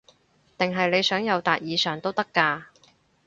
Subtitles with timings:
[0.57, 2.63] 定係你想友達以上都得㗎